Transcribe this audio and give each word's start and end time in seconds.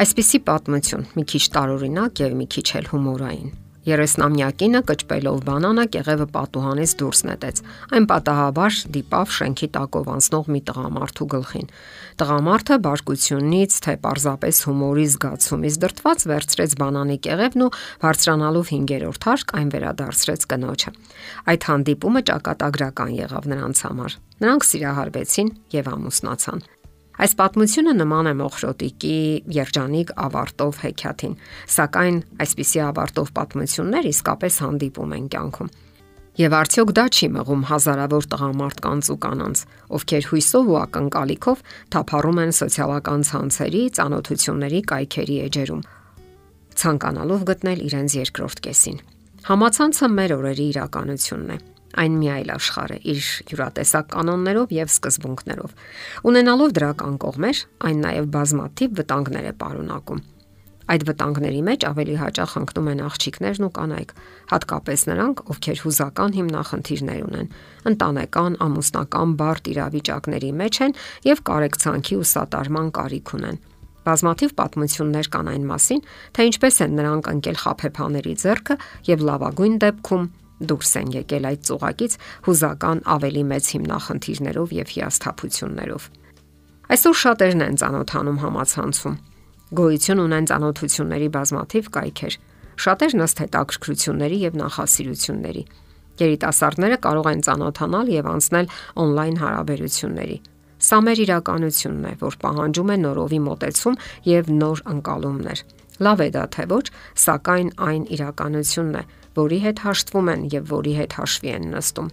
Այսպիսի 0.00 0.38
պատմություն՝ 0.48 1.02
մի 1.12 1.22
քիչ 1.28 1.42
տարօրինակ 1.52 2.20
եւ 2.22 2.36
մի 2.38 2.44
քիչ 2.54 2.68
էլ 2.78 2.86
հումորային։ 2.88 3.50
30-ամյա 3.84 4.48
կինը 4.60 4.80
կճպելով 4.88 5.42
բանանա 5.44 5.84
կեղևը 5.92 6.26
պատուհանից 6.36 6.94
դուրս 7.00 7.20
նետեց։ 7.28 7.60
Այն 7.96 8.06
պատահաբար 8.12 8.78
դիպավ 8.96 9.34
շենքի 9.36 9.68
տակով 9.76 10.10
անցնող 10.14 10.50
մի 10.56 10.60
տղամարդու 10.70 11.28
գլխին։ 11.34 11.70
Տղամարդը 12.20 12.80
բարկությունից, 12.88 13.78
թե 13.84 13.94
պարզապես 14.08 14.62
հումորի 14.70 15.06
զգացումից 15.20 15.78
դրտված 15.84 16.26
վերցրեց 16.32 16.76
բանանի 16.80 17.16
կեղևն 17.28 17.64
ու 17.68 17.70
բարձրանալով 18.04 18.72
5-րդ 18.72 19.30
հարկ 19.30 19.56
այն 19.60 19.72
վերադարձրեց 19.76 20.50
կնոջը։ 20.54 20.96
Այդ 21.52 21.70
հանդիպումը 21.70 22.26
ճակատագրական 22.32 23.16
եղավ 23.20 23.48
նրանց 23.52 23.86
համար։ 23.88 24.20
Նրանք 24.40 24.68
սիրահարվեցին 24.70 25.56
եւ 25.76 25.96
ամուսնացան։ 25.96 26.68
Այս 27.20 27.32
պատմությունը 27.36 27.92
նման 27.98 28.30
է 28.30 28.32
մոխրոտիկի 28.38 29.16
երջանիկ 29.56 30.12
ավարտով 30.24 30.80
հեքիաթին, 30.84 31.34
սակայն 31.74 32.18
այսպիսի 32.44 32.82
ավարտով 32.86 33.32
պատմություններ 33.36 34.08
իսկապես 34.10 34.58
հանդիպում 34.64 35.14
են 35.18 35.26
կյանքում։ 35.34 35.72
Եվ 36.40 36.54
արդյոք 36.56 36.90
դա 36.96 37.04
չի 37.10 37.26
մղում 37.34 37.64
հազարավոր 37.68 38.26
տղամարդկանց 38.32 39.08
ու 39.10 39.16
կանանց, 39.24 39.62
ովքեր 39.98 40.28
հույսով 40.30 40.70
ու 40.70 40.78
ակնկալիքով 40.80 41.64
թափառում 41.90 42.40
են 42.44 42.54
սոցիալական 42.60 43.26
ցանցերի, 43.30 43.82
ծանոթությունների 43.98 44.80
կայքերի 44.94 45.36
էջերում, 45.50 45.82
ցանկանալով 46.80 47.44
գտնել 47.50 47.84
իրենց 47.90 48.16
երկրորդ 48.20 48.64
կեսին։ 48.70 49.02
Համացանցը 49.50 50.10
մեր 50.16 50.36
օրերի 50.38 50.66
իրականությունն 50.70 51.52
է 51.56 51.58
Այն 51.98 52.18
մի 52.20 52.28
այլ 52.30 52.50
աշխարհ 52.54 52.92
է 52.94 52.98
իր 53.10 53.28
յուրատեսակ 53.50 54.10
կանոններով 54.14 54.74
եւ 54.76 54.90
սկզբունքներով։ 54.94 55.72
Ունենալով 56.30 56.74
դրական 56.78 57.16
կողմեր, 57.24 57.62
այն 57.90 58.04
նաեւ 58.06 58.28
բազմաթիվ 58.36 58.92
վտանգներ 59.00 59.48
է 59.50 59.54
պարունակում։ 59.62 60.20
Այդ 60.90 61.04
վտանգների 61.06 61.60
մեջ 61.66 61.84
ավելի 61.86 62.14
հաճախ 62.18 62.52
ընկնում 62.60 62.88
են 62.90 63.02
աղջիկներն 63.06 63.66
ու 63.66 63.72
կանայք, 63.78 64.14
հատկապես 64.50 65.02
նրանք, 65.10 65.42
ովքեր 65.54 65.82
հուզական 65.84 66.34
հիմնախնդիրներ 66.38 67.20
ունեն, 67.26 67.50
ընտանեկան, 67.90 68.56
ամուսնական 68.66 69.34
բարդ 69.38 69.70
իրավիճակների 69.70 70.50
մեջ 70.62 70.80
են 70.86 70.96
եւ 71.30 71.44
կարեկցանքի 71.50 72.18
ու 72.18 72.26
սատարման 72.30 72.90
կարիք 72.98 73.34
ունեն։ 73.38 73.62
Բազմաթիվ 74.00 74.52
պատմություններ 74.58 75.30
կան 75.30 75.48
այն 75.54 75.64
մասին, 75.70 76.04
թե 76.34 76.46
ինչպես 76.50 76.76
են 76.80 76.94
նրանք 76.98 77.30
ընկել 77.30 77.58
խափեփաների 77.60 78.34
ձեռքը 78.42 78.76
եւ 79.10 79.24
լավագույն 79.30 79.74
դեպքում 79.84 80.24
դուրս 80.60 80.92
են 81.00 81.10
եկել 81.16 81.48
այդ 81.50 81.60
ծուղակից 81.70 82.16
հուզական 82.46 82.98
ավելի 83.14 83.42
մեծ 83.50 83.64
հիմնախնդիրներով 83.74 84.74
եւ 84.80 84.92
հիասթափություններով։ 84.94 86.08
Այսօր 86.90 87.16
շատերն 87.22 87.64
են 87.66 87.76
ճանոթանում 87.80 88.38
համացանցում։ 88.44 89.18
Գոյություն 89.80 90.22
ունեն 90.26 90.48
ճանոթությունների 90.50 91.28
բազմաթիվ 91.36 91.90
կայքեր, 91.96 92.34
շատերն 92.84 93.24
ըստ 93.26 93.42
հետաքրքրությունների 93.44 94.38
եւ 94.50 94.56
նախասիրությունների։ 94.60 95.62
Երիտասարդները 96.20 96.96
կարող 97.06 97.28
են 97.30 97.44
ճանոթանալ 97.46 98.10
եւ 98.10 98.30
անցնել 98.30 98.72
on-line 99.04 99.38
հարաբերությունների։ 99.40 100.38
Սա 100.80 100.98
մեր 101.04 101.22
իրականությունն 101.24 102.04
է, 102.10 102.12
որ 102.20 102.36
պահանջում 102.40 102.90
է 102.90 102.96
նորովի 103.04 103.40
մոտեցում 103.46 103.98
եւ 104.30 104.50
նոր 104.60 104.82
ընկալումներ։ 104.94 105.62
Լավ 106.00 106.22
է 106.24 106.28
դա 106.36 106.44
թե 106.54 106.64
ոչ, 106.70 106.86
սակայն 107.24 107.70
այն 107.90 108.04
իրականությունն 108.16 109.00
է, 109.00 109.02
որի 109.40 109.58
հետ 109.64 109.82
հաշտվում 109.84 110.30
են 110.34 110.46
եւ 110.54 110.70
որի 110.70 110.94
հետ 111.00 111.16
հաշվի 111.20 111.52
են 111.56 111.66
նստում։ 111.74 112.08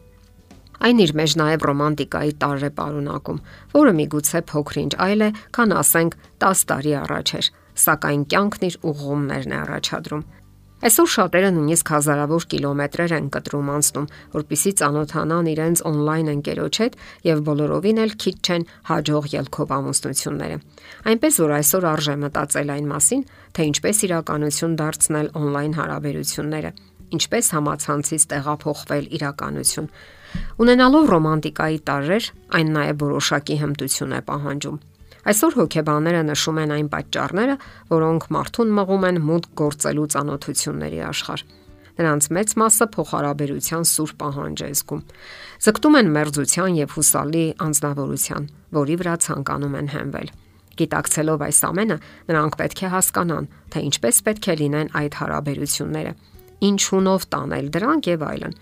Այն 0.88 1.00
իր 1.02 1.12
մեջ 1.18 1.32
նաև 1.42 1.64
ռոմանտիկայի 1.68 2.34
տար 2.42 2.66
է 2.68 2.72
պարունակում, 2.78 3.40
որը 3.74 3.94
միգուցե 3.98 4.42
փոքրինչ 4.52 4.92
այլ 5.08 5.24
է, 5.26 5.30
քան 5.58 5.74
ասենք 5.78 6.18
10 6.44 6.66
տարի 6.70 6.94
առաջ 7.02 7.32
էր, 7.38 7.50
սակայն 7.88 8.26
կյանքն 8.34 8.68
իր 8.68 8.78
ուղումներն 8.92 9.56
է 9.56 9.58
առաջադրում։ 9.64 10.24
Այսօր 10.78 11.08
շատերը 11.10 11.48
նույնիսկ 11.56 11.90
հազարավոր 11.90 12.44
կիլոմետրեր 12.54 13.14
են 13.18 13.30
կտրում 13.34 13.70
անցնում, 13.74 14.10
որpիսի 14.36 14.72
ծանոթանան 14.78 15.48
իրենց 15.54 15.80
on-line 15.90 16.30
ընկերոջ 16.36 16.80
հետ 16.84 16.98
եւ 17.28 17.42
բոլորովին 17.48 18.02
էլ 18.04 18.14
քիչ 18.22 18.36
չեն 18.46 18.68
հաջող 18.90 19.30
ելքով 19.34 19.74
ամուսնությունները։ 19.78 20.60
Այնպես 21.10 21.40
որ 21.42 21.56
այսօր 21.58 21.88
արժե 21.98 22.16
մտածել 22.28 22.74
այն 22.78 22.92
մասին, 22.94 23.26
թե 23.58 23.68
ինչպես 23.74 24.04
իրականություն 24.08 24.78
դարձնել 24.84 25.32
on-line 25.42 25.78
հարաբերությունները 25.82 26.72
ինչպես 27.08 27.50
համացանցից 27.56 28.24
տեղափոխվել 28.34 29.06
իրականություն։ 29.18 29.90
Ունենալով 30.62 31.10
ռոմանտիկայի 31.14 31.80
տարրեր, 31.88 32.30
այն 32.60 32.72
նաև 32.78 33.04
որոշակի 33.08 33.60
հմտություն 33.64 34.16
է 34.18 34.22
պահանջում։ 34.28 34.80
Այսօր 35.28 35.56
հոգեբանները 35.60 36.20
նշում 36.24 36.60
են 36.62 36.72
այն 36.72 36.90
պատճառները, 36.94 37.56
որոնք 37.92 38.28
մարդուն 38.32 38.70
մղում 38.78 39.08
են 39.08 39.18
մուտք 39.28 39.50
գործելու 39.60 40.06
ծանոթությունների 40.14 41.02
աշխարհ։ 41.08 41.44
Նրանց 41.98 42.28
մեծ 42.38 42.54
մասը 42.62 42.88
փոխհարաբերության 42.94 43.84
սուր 43.92 44.14
պահանջ 44.22 44.64
է 44.64 44.70
զգում։ 44.78 45.02
Ձգտում 45.68 45.98
են 46.00 46.12
մերձության 46.16 46.78
եւ 46.78 46.96
հուսալի 46.96 47.44
անznավորության, 47.68 48.48
որի 48.78 48.98
վրա 49.04 49.16
ցանկանում 49.28 49.78
են 49.82 49.92
հենվել։ 49.98 50.34
Գիտակցելով 50.78 51.46
այս 51.48 51.62
ամենը, 51.68 52.00
նրանք 52.32 52.58
պետք 52.62 52.86
է 52.88 52.92
հասկանան, 52.96 53.52
թե 53.74 53.86
ինչպես 53.92 54.24
պետք 54.30 54.48
է 54.48 54.58
լինեն 54.62 54.92
այդ 55.02 55.22
հարաբերությունները 55.26 56.14
ինչ 56.66 56.82
հունով 56.90 57.26
տանել 57.34 57.68
դրանք 57.76 58.10
եւ 58.10 58.24
այլն, 58.28 58.54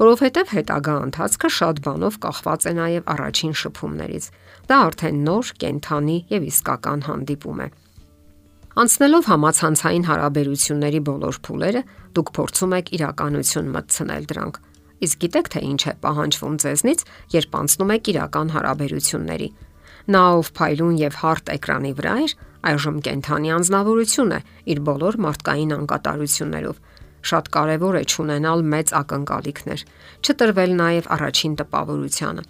որովհետեւ 0.00 0.52
հետագա 0.54 0.94
ընթացքը 1.04 1.50
շատ 1.54 1.80
բանով 1.84 2.18
կախված 2.24 2.66
է 2.66 2.72
նաեւ 2.78 3.08
առաջին 3.14 3.54
շփումներից։ 3.62 4.24
Դա 4.70 4.78
արդեն 4.88 5.18
նոր, 5.28 5.52
կենթանի 5.62 6.18
եւ 6.34 6.46
իսկական 6.50 7.04
հանդիպում 7.08 7.60
է։ 7.64 7.68
Անցնելով 8.74 9.26
համացանցային 9.30 10.06
հարաբերությունների 10.08 11.00
բոլոր 11.06 11.36
փուլերը, 11.46 11.82
դուք 12.14 12.30
փորձում 12.34 12.72
եք 12.74 12.88
իրականություն 12.98 13.68
մտցնել 13.74 14.24
դրանք։ 14.34 14.56
Իսկ 15.04 15.20
գիտեք 15.24 15.50
թե 15.54 15.60
ինչ 15.68 15.82
է 15.84 15.92
պահանջվում 16.02 16.56
ձեզնից, 16.64 17.04
երբ 17.34 17.54
անցնում 17.60 17.92
եք 17.94 18.10
իրական 18.14 18.50
հարաբերությունների։ 18.54 19.48
Նա 20.04 20.22
ով 20.38 20.50
փայլուն 20.58 20.96
եւ 21.00 21.14
հարթ 21.22 21.52
էկրանի 21.54 21.92
վրա 21.98 22.14
էր, 22.24 22.32
այժմ 22.64 22.98
կենթանի 23.04 23.50
անznավորություն 23.54 24.34
է 24.34 24.40
իր 24.74 24.80
բոլոր 24.88 25.18
մարդկային 25.24 25.74
անկատարություններով 25.78 26.76
Շատ 27.24 27.48
կարևոր 27.56 27.96
է 28.00 28.04
ճանենալ 28.12 28.64
մեծ 28.74 28.92
ակնկալիքներ, 29.00 29.84
չտրվել 30.24 30.72
նաև 30.80 31.08
առաջին 31.16 31.54
տպավորությանը։ 31.60 32.42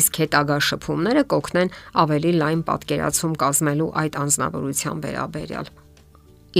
Իսկ 0.00 0.18
հետագա 0.22 0.58
շփումները 0.70 1.22
կօգնեն 1.30 1.72
ավելի 2.02 2.32
լայն 2.40 2.60
պատկերացում 2.68 3.32
կազմելու 3.42 3.88
այդ 4.02 4.18
անznավորության 4.24 5.00
վերաբերյալ։ 5.06 5.70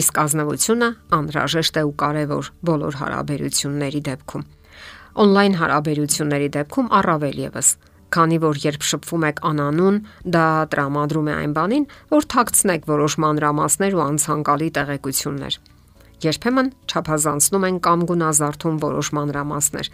Իսկ 0.01 0.19
ազնվությունը 0.23 0.89
անհրաժեշտ 1.19 1.79
է 1.81 1.83
ու 1.87 1.95
կարևոր 2.01 2.51
բոլոր 2.71 2.99
հարաբերությունների 3.01 4.03
դեպքում։ 4.09 4.45
Օնլայն 5.25 5.55
հարաբերությունների 5.61 6.49
դեպքում 6.57 6.91
առավել 7.01 7.41
եւս, 7.45 7.71
քանի 8.15 8.39
որ 8.45 8.61
երբ 8.67 8.87
շփվում 8.91 9.27
եք 9.31 9.43
անանուն, 9.51 9.99
դա 10.37 10.47
տրամադրում 10.75 11.31
է 11.31 11.35
այն 11.41 11.53
բանին, 11.59 11.85
որ 12.15 12.29
թաքցնեք 12.35 12.89
որոշ 12.91 13.19
մանրամասներ 13.25 13.99
ու 13.99 14.05
անցանկալի 14.07 14.71
տեղեկություններ։ 14.79 15.59
Երբեմն 16.21 16.67
ճափազանցնում 16.93 17.65
են 17.69 17.77
կամ 17.85 18.03
գունազարդում 18.11 18.81
որոշ 18.83 19.09
մանրամասներ։ 19.17 19.89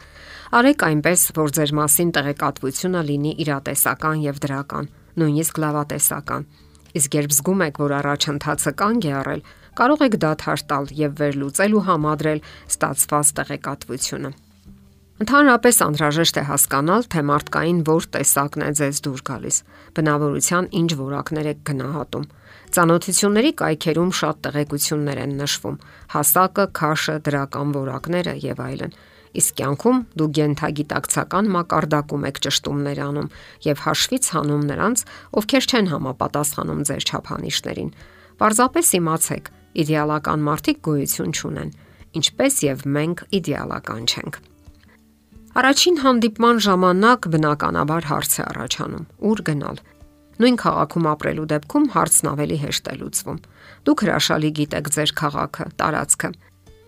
Արեք 0.58 0.84
այնպես, 0.86 1.20
որ 1.36 1.52
ձեր 1.58 1.72
մասին 1.78 2.10
տեղեկատվությունը 2.16 3.02
լինի 3.10 3.32
իրատեսական 3.46 4.24
եւ 4.26 4.40
դրական, 4.46 4.88
նույնիսկ 5.22 5.60
լավատեսական։ 5.66 6.48
Իսկ 6.96 7.18
երբ 7.20 7.36
զգում 7.36 7.62
եք, 7.66 7.78
որ 7.86 7.94
առաջընթացը 8.00 8.72
կանգ 8.80 9.06
է 9.06 9.12
առել, 9.20 9.44
կարող 9.76 10.02
եք 10.06 10.18
դադար 10.26 10.66
տալ 10.66 10.90
եւ 10.96 11.14
վերլուծել 11.20 11.76
ու 11.76 11.86
համադրել 11.90 12.42
ստացված 12.74 13.32
տեղեկատվությունը։ 13.38 14.30
Ընդհանրապես 15.16 15.76
անհրաժեշտ 15.86 16.36
է 16.36 16.42
հասկանալ, 16.44 17.06
թե 17.12 17.20
մարդկային 17.30 17.78
որ 17.88 18.08
տեսակն 18.16 18.64
է 18.66 18.70
ձեզ 18.80 18.96
դուր 19.06 19.20
գալիս, 19.30 19.60
բնավորության 19.96 20.64
ինչ 20.76 20.90
որակներ 21.00 21.46
եք 21.56 21.62
գնահատում 21.70 22.26
Ծանոթությունների 22.76 23.50
կայքերում 23.56 24.10
շատ 24.18 24.40
տեղեկություններ 24.46 25.18
են 25.22 25.34
նշվում՝ 25.40 25.76
հասակը, 26.14 26.64
քաշը, 26.78 27.14
դրական 27.26 27.70
որակները 27.76 28.34
եւ 28.42 28.62
այլն։ 28.66 28.96
Իսկ 29.36 29.56
կյանքում 29.60 30.00
դու 30.16 30.28
գենթագիտակցական 30.38 31.48
մակարդակում 31.56 32.26
եք 32.30 32.40
ճշտումներ 32.46 33.00
անում 33.06 33.30
եւ 33.66 33.84
հաշվից 33.86 34.28
հանում 34.36 34.66
նրանց, 34.72 35.04
ովքեր 35.40 35.68
չեն 35.70 35.90
համապատասխանում 35.92 36.82
ձեր 36.90 37.06
չափանիշներին։ 37.06 37.94
Պարզապես 38.40 38.92
իմացեք, 39.00 39.50
իդեալական 39.86 40.44
մարդիկ 40.50 40.84
գոյություն 40.88 41.36
չունեն, 41.36 41.72
ինչպես 42.20 42.60
եւ 42.66 42.86
մենք 42.96 43.26
իդեալական 43.40 44.04
չենք։ 44.12 44.55
Առաջին 45.56 45.94
հանդիպման 46.02 46.58
ժամանակ 46.60 47.26
բնականաբար 47.32 48.06
հարց 48.10 48.32
է 48.36 48.42
առաջանում՝ 48.44 49.04
ուր 49.24 49.38
գնալ։ 49.46 49.78
Նույն 50.42 50.58
քաղաքում 50.60 51.06
ապրելու 51.12 51.46
դեպքում 51.52 51.86
հարցն 51.94 52.28
ավելի 52.32 52.58
հեշտ 52.64 52.90
է 52.92 52.96
լուծվում։ 53.00 53.38
Դուք 53.88 54.04
հրաշալի 54.04 54.50
գիտեք 54.58 54.90
ձեր 54.96 55.14
քաղաքը, 55.20 55.66
տարածքը։ 55.80 56.30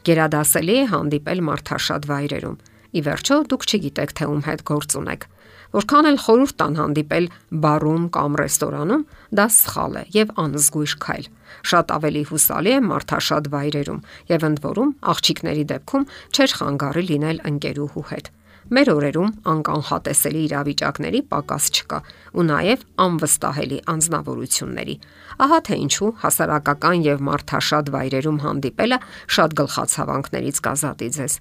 Գերադասելի 0.04 0.76
է 0.76 0.84
հանդիպել 0.92 1.40
մարդաշատ 1.48 2.08
վայրերում։ 2.12 2.60
Ի 2.92 3.00
վերջո, 3.08 3.36
դուք 3.48 3.62
չգիտեք, 3.72 4.12
թե 4.20 4.28
ում 4.28 4.42
հետ 4.52 4.60
գործ 4.68 4.96
ունեք։ 5.00 5.22
Որքան 5.68 6.08
էլ 6.08 6.18
խորուրդ 6.28 6.54
տան 6.60 6.76
հանդիպել 6.78 7.26
բարում 7.64 8.04
կամ 8.18 8.36
ռեստորանում, 8.40 9.02
դա 9.38 9.46
սխալ 9.56 9.96
է 9.96 10.04
եւ 10.12 10.28
անզգույշ 10.44 10.92
քայլ։ 11.08 11.24
Շատ 11.72 11.92
ավելի 11.96 12.22
հուսալի 12.28 12.72
է 12.72 12.80
մարդաշատ 12.88 13.48
վայրերում 13.52 14.00
եւ 14.32 14.48
ընդ 14.48 14.62
որում 14.68 14.92
աղջիկների 15.12 15.64
դեպքում 15.72 16.08
չէր 16.36 16.56
խանգարի 16.58 17.04
լինել 17.12 17.42
ընկերուհու 17.52 18.08
հետ։ 18.12 18.32
Մեր 18.68 18.88
օրերում 18.92 19.30
անկանխատեսելի 19.48 20.40
իրավիճակների 20.48 21.20
պակաս 21.32 21.68
չկա 21.72 22.00
ու 22.36 22.44
նաև 22.48 22.82
անվստահելի 23.04 23.78
անznավորությունների։ 23.92 24.96
Ահա 25.44 25.60
թե 25.68 25.78
ինչու 25.84 26.10
հասարակական 26.24 27.06
եւ 27.08 27.22
մարդաշատ 27.28 27.88
վայրերում 27.94 28.42
հանդիպելը 28.44 28.98
շատ 29.38 29.56
գլխացավանքներից 29.62 30.60
կազատի 30.68 31.08
ձեզ։ 31.16 31.38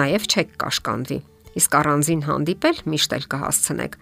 Նաև 0.00 0.26
չեք 0.30 0.56
կաշկանդվի 0.64 1.20
իսկ 1.58 1.76
առանձին 1.80 2.22
հանդիպել 2.26 2.80
միշտ 2.90 3.14
էլ 3.16 3.24
կհասցնեք։ 3.34 3.96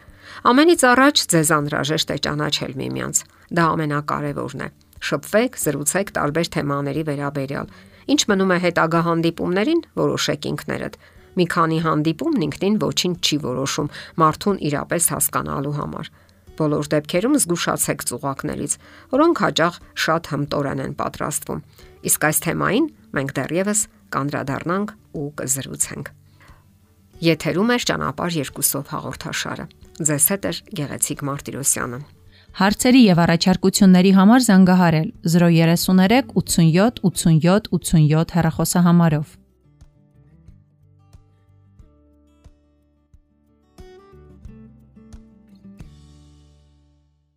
Ամենից 0.48 0.82
առաջ 0.88 1.20
ձեզ 1.32 1.50
անհրաժեշտ 1.58 2.10
է 2.14 2.16
ճանաչել 2.28 2.72
միմյանց։ 2.78 3.20
Դա 3.58 3.64
ամենակարևորն 3.74 4.64
է։ 4.64 4.68
Շփվեք, 5.08 5.58
զրուցեք 5.62 6.08
տարբեր 6.18 6.50
թեմաների 6.58 7.02
վերաբերյալ։ 7.08 7.70
Ինչ 8.12 8.20
մնում 8.28 8.52
է 8.52 8.58
հետագա 8.68 9.00
հանդիպումներին, 9.08 9.80
որոշեք 9.98 10.48
ինքներդ։ 10.52 10.98
Մի 11.38 11.46
քանի 11.54 11.78
հանդիպումն 11.84 12.44
ինքնին 12.48 12.78
ոչինչ 12.82 13.16
չի 13.22 13.36
որոշում 13.44 13.90
մարդուն 14.18 14.56
իրապես 14.68 15.04
հասկանալու 15.14 15.74
համար։ 15.78 16.10
Բոլոր 16.58 16.88
դեպքերում 16.94 17.36
զգուշացեք 17.38 18.04
ծուղակներից, 18.10 18.72
որոնք 19.14 19.42
հաճախ 19.44 19.78
շատ 20.04 20.30
հմտորեն 20.34 20.82
են 20.88 20.94
պատրաստվում։ 20.98 21.62
Իսկ 22.08 22.26
այս 22.28 22.42
թեմային 22.48 22.90
մենք 23.14 23.34
դեռևս 23.38 23.80
կանդրադառնանք 24.18 24.94
ու 25.18 25.28
կզրուցենք։ 25.38 26.12
Եթերում 27.28 27.70
է 27.74 27.78
ճանապարհ 27.88 28.38
երկուսով 28.42 28.92
հաղորդաշարը։ 28.94 29.64
Ձեզ 29.98 30.26
հետ 30.32 30.44
է 30.48 30.52
Գեղեցիկ 30.78 31.24
Մարտիրոսյանը։ 31.28 31.98
Հարցերի 32.58 33.00
եւ 33.06 33.18
առաջարկությունների 33.22 34.12
համար 34.18 34.44
զանգահարել 34.48 35.08
033 35.34 36.32
87 36.38 37.02
87 37.06 37.70
87 37.74 38.34
հեռախոսահամարով։ 38.38 39.37